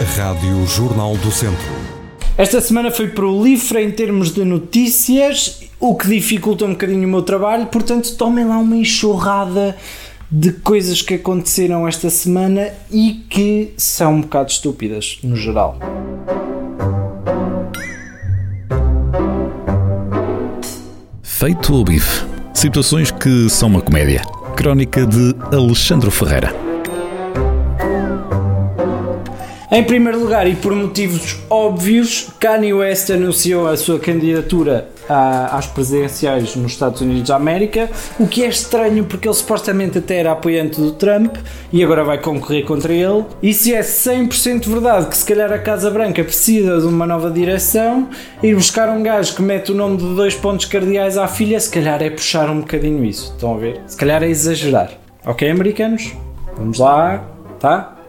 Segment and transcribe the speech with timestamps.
[0.00, 1.68] Rádio Jornal do Centro.
[2.38, 7.20] Esta semana foi prolífera em termos de notícias, o que dificulta um bocadinho o meu
[7.20, 9.76] trabalho, portanto, tomem lá uma enxurrada
[10.30, 15.78] de coisas que aconteceram esta semana e que são um bocado estúpidas, no geral.
[21.22, 22.24] Feito o bife.
[22.54, 24.22] Situações que são uma comédia.
[24.56, 26.69] Crónica de Alexandre Ferreira.
[29.72, 36.56] Em primeiro lugar, e por motivos óbvios, Kanye West anunciou a sua candidatura às presidenciais
[36.56, 37.88] nos Estados Unidos da América,
[38.18, 41.36] o que é estranho porque ele supostamente até era apoiante do Trump
[41.72, 43.24] e agora vai concorrer contra ele.
[43.40, 47.30] E se é 100% verdade que se calhar a Casa Branca precisa de uma nova
[47.30, 48.08] direção,
[48.42, 51.70] ir buscar um gajo que mete o nome de dois pontos cardeais à filha, se
[51.70, 53.32] calhar é puxar um bocadinho isso.
[53.36, 53.80] Estão a ver?
[53.86, 54.90] Se calhar é exagerar.
[55.24, 56.12] Ok, americanos?
[56.56, 57.24] Vamos lá,
[57.60, 57.99] tá?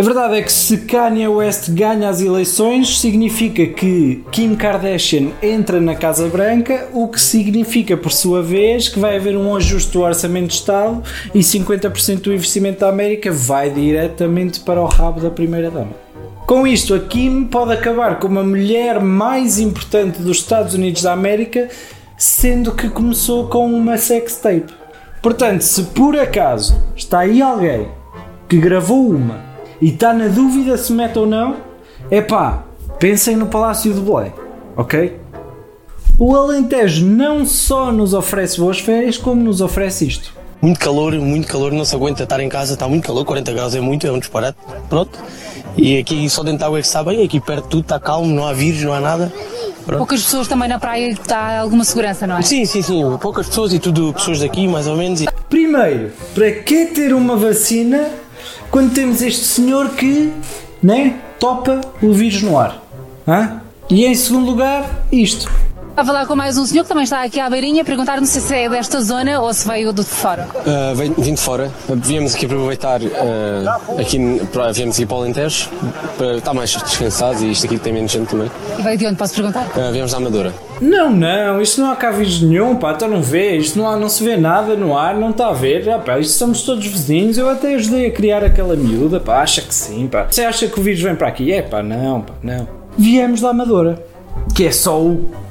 [0.00, 5.78] A verdade é que se Kanye West ganha as eleições, significa que Kim Kardashian entra
[5.78, 10.00] na Casa Branca, o que significa, por sua vez, que vai haver um ajuste do
[10.00, 11.02] orçamento de Estado
[11.34, 15.92] e 50% do investimento da América vai diretamente para o rabo da primeira-dama.
[16.46, 21.12] Com isto, a Kim pode acabar como a mulher mais importante dos Estados Unidos da
[21.12, 21.68] América,
[22.16, 24.72] sendo que começou com uma sex tape.
[25.20, 27.86] Portanto, se por acaso está aí alguém
[28.48, 29.49] que gravou uma
[29.80, 31.56] e está na dúvida se mete ou não,
[32.10, 32.64] é pá,
[32.98, 34.32] pensem no Palácio de Belém,
[34.76, 35.18] ok?
[36.18, 40.34] O Alentejo não só nos oferece boas férias, como nos oferece isto.
[40.60, 43.74] Muito calor, muito calor, não se aguenta estar em casa, está muito calor, 40 graus
[43.74, 44.58] é muito, é um disparate,
[44.90, 45.18] pronto.
[45.76, 48.26] E aqui só dentro da água é que está bem, aqui perto tudo está calmo,
[48.34, 49.32] não há vírus, não há nada.
[49.86, 49.98] Pronto.
[49.98, 52.42] Poucas pessoas também na praia está alguma segurança, não é?
[52.42, 55.24] Sim, sim, sim, poucas pessoas e tudo pessoas daqui, mais ou menos.
[55.48, 58.10] Primeiro, para que ter uma vacina
[58.70, 60.32] quando temos este senhor que
[60.82, 62.82] né, topa o vírus no ar.
[63.26, 63.60] Hã?
[63.88, 65.50] E em segundo lugar, isto.
[66.00, 68.70] A falar com mais um senhor que também está aqui à beirinha, perguntar-me se é
[68.70, 70.48] desta zona ou se veio de fora.
[70.54, 71.70] Uh, vim de fora.
[71.90, 75.68] Viemos aqui aproveitar, uh, aqui, para, viemos aqui para o Alentejo,
[76.16, 78.50] para estar mais descansados e isto aqui tem menos gente também.
[78.78, 79.66] E veio de onde, posso perguntar?
[79.76, 80.54] Uh, viemos da Amadora.
[80.80, 83.94] Não, não, isto não há cá vírus nenhum, pá, então não vê, isto não, há,
[83.94, 86.86] não se vê nada no ar, não está a ver, já, pá, isto somos todos
[86.86, 90.26] vizinhos, eu até ajudei a criar aquela miúda, pá, acha que sim, pá.
[90.30, 91.52] Você acha que o vírus vem para aqui?
[91.52, 92.66] É, pá, não, pá, não.
[92.96, 94.02] Viemos da Amadora,
[94.54, 95.49] que é só o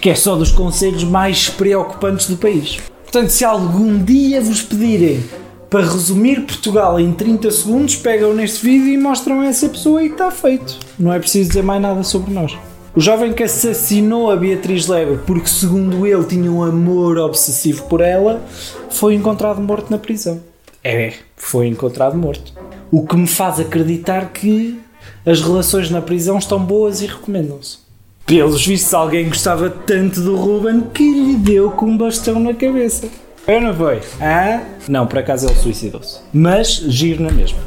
[0.00, 2.78] que é só dos conselhos mais preocupantes do país.
[3.02, 5.22] Portanto, se algum dia vos pedirem
[5.70, 10.08] para resumir Portugal em 30 segundos, pegam neste vídeo e mostram a essa pessoa e
[10.08, 10.78] está feito.
[10.98, 12.56] Não é preciso dizer mais nada sobre nós.
[12.94, 18.00] O jovem que assassinou a Beatriz Lebre porque, segundo ele, tinha um amor obsessivo por
[18.00, 18.42] ela,
[18.88, 20.40] foi encontrado morto na prisão.
[20.82, 22.54] É, foi encontrado morto.
[22.90, 24.80] O que me faz acreditar que
[25.26, 27.85] as relações na prisão estão boas e recomendam-se.
[28.26, 33.08] Pelos vistos, alguém gostava tanto do Ruben que lhe deu com um bastão na cabeça.
[33.46, 34.00] Eu não foi?
[34.20, 34.62] Ah?
[34.88, 36.18] Não, por acaso ele suicidou-se.
[36.34, 37.60] Mas giro na mesma.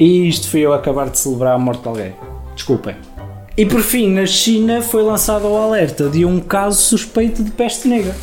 [0.00, 2.12] E isto foi eu acabar de celebrar a morte de alguém.
[2.52, 2.96] Desculpem.
[3.56, 7.86] E por fim, na China foi lançado o alerta de um caso suspeito de peste
[7.86, 8.16] negra.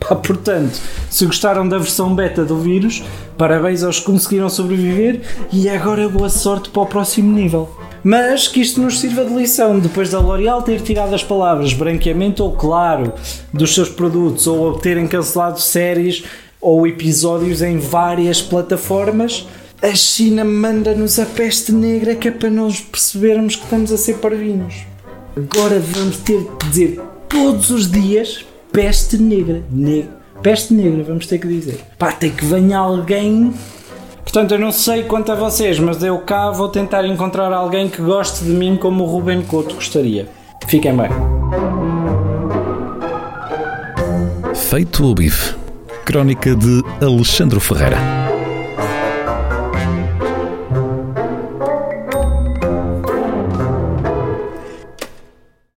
[0.00, 0.80] Pá, portanto,
[1.10, 3.02] se gostaram da versão beta do vírus,
[3.36, 5.20] parabéns aos que conseguiram sobreviver
[5.52, 7.68] e agora boa sorte para o próximo nível
[8.02, 12.42] mas que isto nos sirva de lição depois da L'Oréal ter tirado as palavras branqueamento
[12.42, 13.12] ou claro
[13.52, 16.24] dos seus produtos ou terem cancelado séries
[16.60, 19.46] ou episódios em várias plataformas.
[19.82, 24.18] A China manda-nos a peste negra que é para nós percebermos que estamos a ser
[24.18, 24.74] parvinhos.
[25.36, 29.62] Agora vamos ter que dizer todos os dias peste negra.
[29.70, 30.06] Ne
[30.42, 31.80] peste negra, vamos ter que dizer.
[31.98, 33.52] Pá, tem que venha alguém
[34.22, 38.00] Portanto, eu não sei quanto a vocês, mas eu cá vou tentar encontrar alguém que
[38.00, 40.28] goste de mim como o Ruben Couto gostaria.
[40.66, 41.08] Fiquem bem.
[44.54, 45.56] Feito o bife.
[46.04, 48.29] Crónica de Alexandre Ferreira.